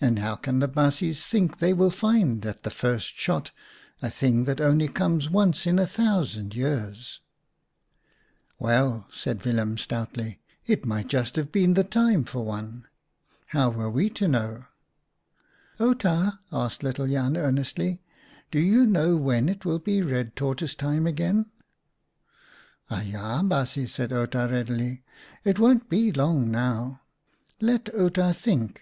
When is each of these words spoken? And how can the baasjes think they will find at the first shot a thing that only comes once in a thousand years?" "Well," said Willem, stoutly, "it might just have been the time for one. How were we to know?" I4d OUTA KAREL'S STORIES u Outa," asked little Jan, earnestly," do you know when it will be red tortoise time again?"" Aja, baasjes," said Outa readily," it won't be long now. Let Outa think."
And 0.00 0.20
how 0.20 0.36
can 0.36 0.60
the 0.60 0.68
baasjes 0.70 1.26
think 1.26 1.58
they 1.58 1.74
will 1.74 1.90
find 1.90 2.46
at 2.46 2.62
the 2.62 2.70
first 2.70 3.14
shot 3.18 3.50
a 4.00 4.08
thing 4.08 4.44
that 4.44 4.58
only 4.58 4.88
comes 4.88 5.28
once 5.28 5.66
in 5.66 5.78
a 5.78 5.86
thousand 5.86 6.54
years?" 6.54 7.20
"Well," 8.58 9.06
said 9.12 9.44
Willem, 9.44 9.76
stoutly, 9.76 10.40
"it 10.66 10.86
might 10.86 11.08
just 11.08 11.36
have 11.36 11.52
been 11.52 11.74
the 11.74 11.84
time 11.84 12.24
for 12.24 12.42
one. 12.42 12.86
How 13.48 13.68
were 13.68 13.90
we 13.90 14.08
to 14.08 14.26
know?" 14.26 14.62
I4d 15.78 15.86
OUTA 15.88 15.98
KAREL'S 16.00 16.00
STORIES 16.06 16.08
u 16.08 16.08
Outa," 16.08 16.38
asked 16.64 16.82
little 16.82 17.06
Jan, 17.06 17.36
earnestly," 17.36 18.00
do 18.50 18.58
you 18.60 18.86
know 18.86 19.18
when 19.18 19.50
it 19.50 19.66
will 19.66 19.78
be 19.78 20.00
red 20.00 20.34
tortoise 20.36 20.74
time 20.74 21.06
again?"" 21.06 21.50
Aja, 22.90 23.42
baasjes," 23.42 23.88
said 23.90 24.10
Outa 24.10 24.48
readily," 24.50 25.04
it 25.44 25.58
won't 25.58 25.90
be 25.90 26.10
long 26.10 26.50
now. 26.50 27.02
Let 27.60 27.94
Outa 27.94 28.32
think." 28.32 28.80